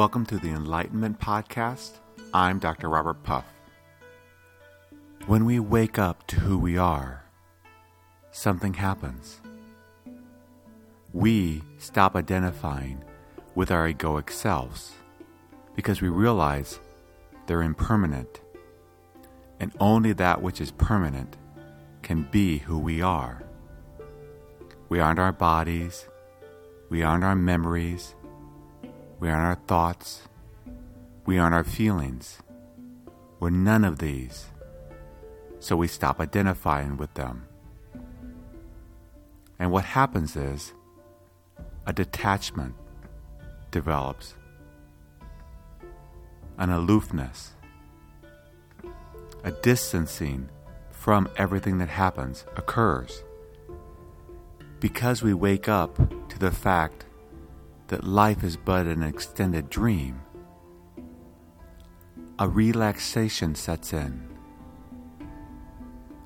[0.00, 1.98] Welcome to the Enlightenment Podcast.
[2.32, 2.88] I'm Dr.
[2.88, 3.44] Robert Puff.
[5.26, 7.22] When we wake up to who we are,
[8.30, 9.42] something happens.
[11.12, 13.04] We stop identifying
[13.54, 14.92] with our egoic selves
[15.76, 16.80] because we realize
[17.44, 18.40] they're impermanent,
[19.60, 21.36] and only that which is permanent
[22.00, 23.42] can be who we are.
[24.88, 26.08] We aren't our bodies,
[26.88, 28.14] we aren't our memories,
[29.20, 30.22] we aren't our thoughts,
[31.26, 32.38] we aren't our feelings.
[33.38, 34.46] We're none of these,
[35.60, 37.46] so we stop identifying with them.
[39.58, 40.72] And what happens is
[41.86, 42.74] a detachment
[43.70, 44.34] develops,
[46.58, 47.52] an aloofness,
[49.44, 50.48] a distancing
[50.90, 53.22] from everything that happens occurs.
[54.80, 55.96] Because we wake up
[56.30, 57.04] to the fact
[57.90, 60.20] that life is but an extended dream,
[62.38, 64.28] a relaxation sets in,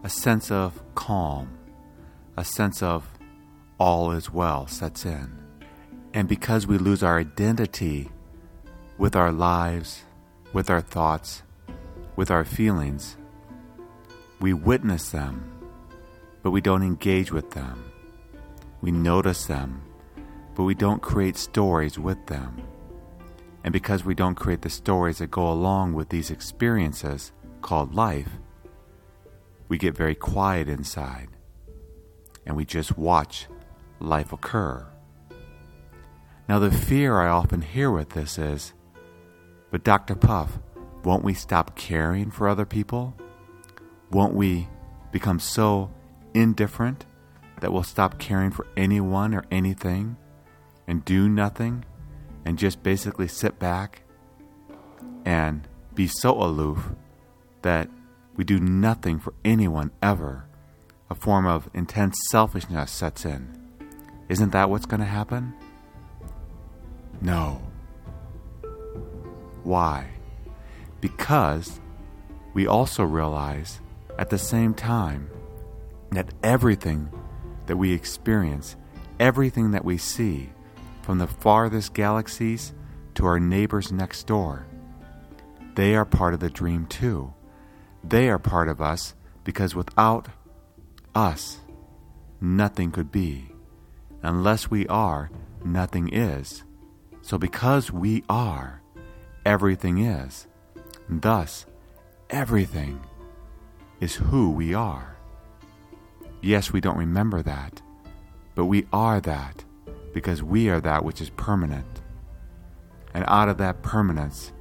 [0.02, 1.48] a sense of calm,
[2.36, 3.08] a sense of
[3.78, 5.38] all is well sets in.
[6.12, 8.10] And because we lose our identity
[8.98, 10.02] with our lives,
[10.52, 11.42] with our thoughts,
[12.14, 13.16] with our feelings,
[14.38, 15.50] we witness them,
[16.42, 17.90] but we don't engage with them.
[18.82, 19.80] We notice them,
[20.54, 22.62] but we don't create stories with them.
[23.64, 28.28] And because we don't create the stories that go along with these experiences called life,
[29.68, 31.28] we get very quiet inside
[32.46, 33.46] and we just watch
[34.00, 34.86] life occur.
[36.46, 38.74] Now, the fear I often hear with this is,
[39.70, 40.14] but Dr.
[40.14, 40.58] Puff,
[41.02, 43.16] won't we stop caring for other people?
[44.10, 44.68] Won't we
[45.10, 45.90] become so
[46.34, 47.06] indifferent
[47.60, 50.16] that we'll stop caring for anyone or anything
[50.86, 51.84] and do nothing
[52.44, 54.02] and just basically sit back
[55.24, 56.90] and be so aloof
[57.62, 57.88] that
[58.36, 60.46] we do nothing for anyone ever?
[61.10, 63.56] A form of intense selfishness sets in.
[64.28, 65.54] Isn't that what's going to happen?
[67.20, 67.62] No.
[69.62, 70.08] Why?
[71.00, 71.80] Because
[72.54, 73.80] we also realize
[74.18, 75.28] at the same time
[76.10, 77.10] that everything
[77.66, 78.76] that we experience,
[79.18, 80.50] everything that we see,
[81.04, 82.72] from the farthest galaxies
[83.14, 84.66] to our neighbors next door,
[85.74, 87.34] they are part of the dream too.
[88.02, 90.28] They are part of us because without
[91.14, 91.60] us,
[92.40, 93.50] nothing could be.
[94.22, 95.30] Unless we are,
[95.62, 96.64] nothing is.
[97.20, 98.80] So because we are,
[99.44, 100.46] everything is.
[101.08, 101.66] Thus,
[102.30, 103.00] everything
[104.00, 105.16] is who we are.
[106.40, 107.82] Yes, we don't remember that,
[108.54, 109.63] but we are that
[110.14, 112.00] because we are that which is permanent.
[113.12, 114.52] And out of that permanence,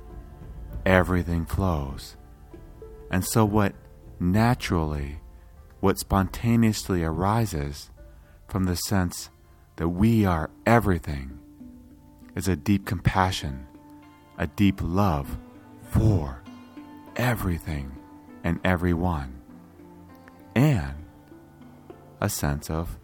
[0.85, 2.17] everything flows.
[3.09, 3.73] And so, what
[4.19, 5.19] naturally,
[5.79, 7.91] what spontaneously arises
[8.47, 9.29] from the sense
[9.77, 11.39] that we are everything
[12.35, 13.67] is a deep compassion,
[14.37, 15.37] a deep love
[15.91, 16.41] for
[17.15, 17.95] everything
[18.43, 19.41] and everyone,
[20.55, 21.05] and
[22.19, 22.97] a sense of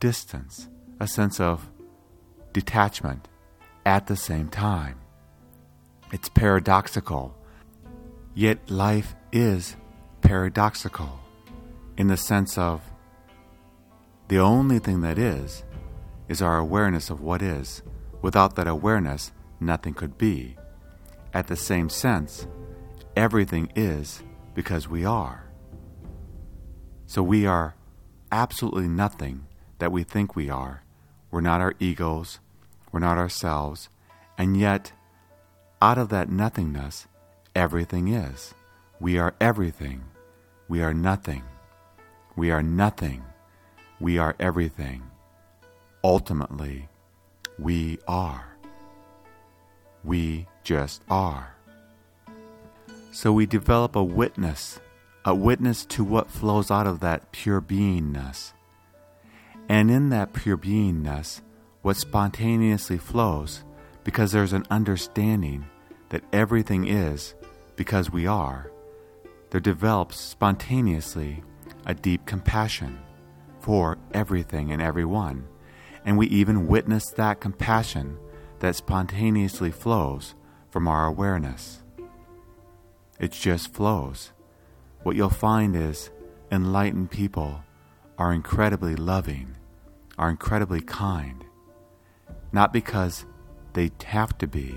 [0.00, 1.68] distance, a sense of
[2.52, 3.28] detachment
[3.84, 4.98] at the same time.
[6.12, 7.36] It's paradoxical,
[8.34, 9.76] yet life is
[10.22, 11.20] paradoxical
[11.96, 12.80] in the sense of
[14.28, 15.62] the only thing that is
[16.28, 17.82] is our awareness of what is.
[18.22, 20.56] Without that awareness, nothing could be.
[21.32, 22.46] At the same sense,
[23.14, 24.22] everything is
[24.54, 25.44] because we are.
[27.06, 27.76] So we are
[28.32, 29.46] absolutely nothing
[29.78, 30.82] that we think we are.
[31.36, 32.38] We're not our egos,
[32.90, 33.90] we're not ourselves,
[34.38, 34.92] and yet,
[35.82, 37.08] out of that nothingness,
[37.54, 38.54] everything is.
[39.00, 40.04] We are everything.
[40.66, 41.42] We are nothing.
[42.36, 43.22] We are nothing.
[44.00, 45.02] We are everything.
[46.02, 46.88] Ultimately,
[47.58, 48.56] we are.
[50.04, 51.54] We just are.
[53.12, 54.80] So we develop a witness,
[55.26, 58.54] a witness to what flows out of that pure beingness.
[59.68, 61.40] And in that pure beingness,
[61.82, 63.64] what spontaneously flows,
[64.04, 65.66] because there's an understanding
[66.10, 67.34] that everything is
[67.74, 68.70] because we are,
[69.50, 71.42] there develops spontaneously
[71.84, 72.98] a deep compassion
[73.60, 75.46] for everything and everyone
[76.06, 78.16] and we even witness that compassion
[78.60, 80.34] that spontaneously flows
[80.70, 81.82] from our awareness.
[83.18, 84.32] It just flows.
[85.02, 86.10] What you'll find is
[86.50, 87.62] enlightened people
[88.18, 89.56] are incredibly loving,
[90.18, 91.44] are incredibly kind,
[92.52, 93.26] not because
[93.74, 94.74] they have to be,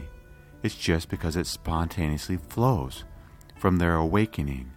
[0.62, 3.06] It's just because it spontaneously flows
[3.56, 4.72] from their awakening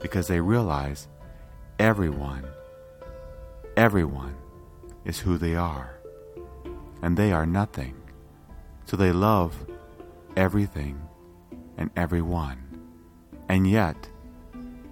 [0.00, 1.08] because they realize
[1.78, 2.46] everyone,
[3.76, 4.34] everyone
[5.04, 5.98] is who they are
[7.02, 7.94] and they are nothing.
[8.86, 9.66] So they love
[10.36, 11.00] everything
[11.76, 12.58] and everyone.
[13.48, 14.08] And yet,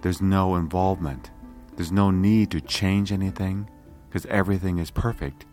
[0.02, 1.31] there's no involvement.
[1.78, 3.70] There's no need to change anything
[4.08, 5.46] because everything is perfect.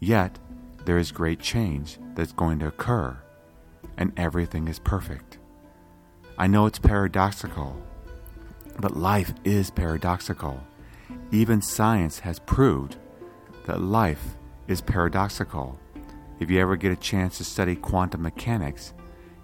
[0.00, 0.38] Yet,
[0.86, 3.18] there is great change that's going to occur,
[3.98, 5.36] and everything is perfect.
[6.38, 7.76] I know it's paradoxical,
[8.80, 10.58] but life is paradoxical.
[11.32, 12.96] Even science has proved
[13.66, 14.38] that life
[14.68, 15.78] is paradoxical.
[16.40, 18.94] If you ever get a chance to study quantum mechanics,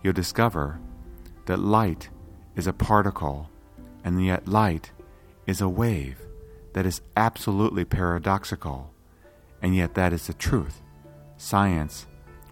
[0.02, 0.80] you'll discover
[1.44, 2.08] that light
[2.56, 3.50] is a particle,
[4.04, 4.90] and yet light
[5.46, 6.18] is a wave
[6.72, 8.92] that is absolutely paradoxical,
[9.62, 10.82] and yet that is the truth.
[11.36, 12.06] Science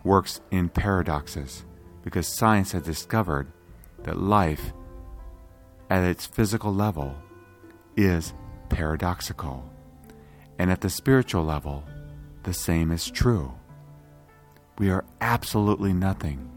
[0.05, 1.65] works in paradoxes
[2.03, 3.53] because science has discovered
[4.03, 4.73] that life
[5.91, 7.15] at its physical level
[7.97, 8.33] is
[8.69, 9.71] paradoxical,
[10.59, 11.85] and at the spiritual level,
[12.43, 13.53] the same is true.
[14.79, 16.51] We are absolutely nothing.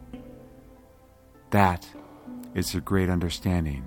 [1.52, 1.88] That
[2.54, 3.84] is a great understanding.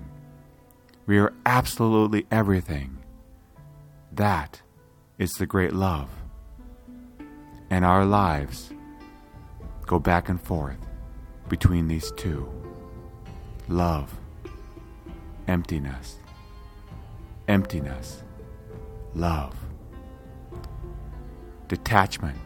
[1.09, 2.99] We are absolutely everything.
[4.11, 4.61] That
[5.17, 6.07] is the great love.
[7.71, 8.69] And our lives
[9.87, 10.77] go back and forth
[11.47, 12.47] between these two
[13.69, 14.15] love,
[15.47, 16.17] emptiness,
[17.47, 18.21] emptiness,
[19.15, 19.55] love,
[21.67, 22.37] detachment,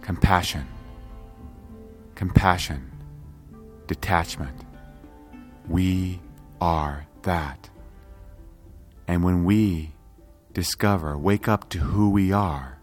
[0.00, 0.68] compassion,
[2.14, 2.88] compassion,
[3.88, 4.64] detachment.
[5.66, 6.20] We
[6.60, 7.70] are that.
[9.06, 9.94] And when we
[10.52, 12.78] discover, wake up to who we are,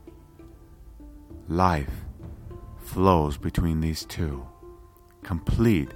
[1.48, 2.06] life
[2.78, 4.48] flows between these two.
[5.24, 5.92] Complete,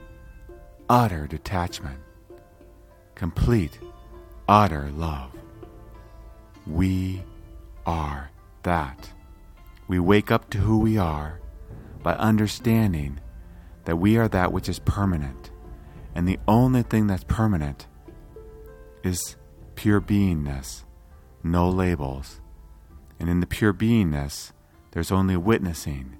[0.90, 2.00] utter detachment.
[3.16, 3.80] Complete,
[4.48, 5.32] utter love.
[6.66, 7.24] We
[7.86, 8.30] are
[8.64, 9.12] that.
[9.88, 11.40] We wake up to who we are
[12.02, 13.20] by understanding
[13.86, 15.52] that we are that which is permanent.
[16.16, 17.88] And the only thing that's permanent
[19.04, 19.36] is
[19.76, 20.84] pure beingness,
[21.44, 22.40] no labels.
[23.20, 24.52] And in the pure beingness,
[24.92, 26.18] there's only witnessing.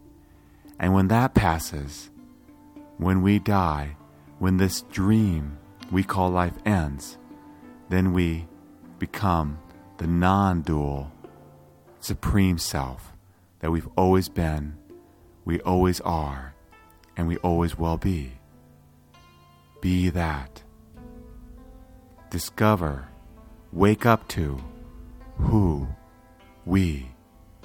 [0.80, 2.10] And when that passes,
[2.98, 3.96] when we die,
[4.40, 5.58] when this dream
[5.92, 7.18] we call life ends,
[7.90, 8.48] then we
[9.00, 9.60] become
[9.98, 11.12] the non dual,
[12.00, 13.14] supreme self
[13.60, 14.76] that we've always been,
[15.46, 16.54] we always are,
[17.16, 18.34] and we always will be.
[19.82, 20.63] Be that.
[22.34, 23.10] Discover,
[23.72, 24.60] wake up to
[25.38, 25.88] who
[26.66, 27.10] we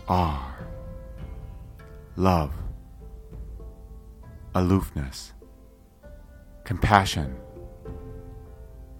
[0.06, 0.58] are.
[2.16, 2.52] Love,
[4.54, 5.32] aloofness,
[6.64, 7.34] compassion,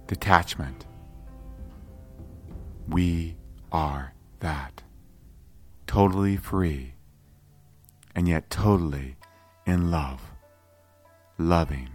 [0.06, 0.86] detachment.
[2.88, 3.36] We
[3.70, 4.82] are that.
[5.86, 6.94] Totally free,
[8.14, 9.16] and yet totally
[9.66, 10.22] in love,
[11.36, 11.90] loving.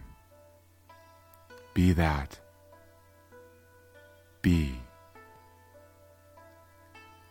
[1.73, 2.39] Be that.
[4.43, 4.83] Be.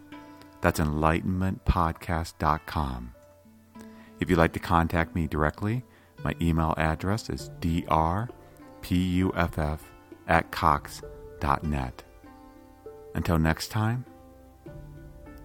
[0.61, 3.13] That's enlightenmentpodcast.com.
[4.19, 5.83] If you'd like to contact me directly,
[6.23, 8.29] my email address is drpuff
[10.27, 12.03] at cox.net.
[13.15, 14.05] Until next time,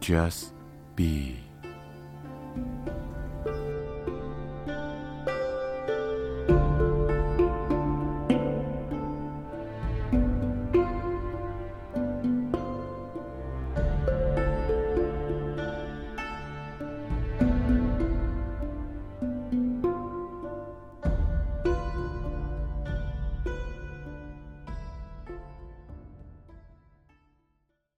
[0.02, 0.52] just
[0.96, 1.38] be.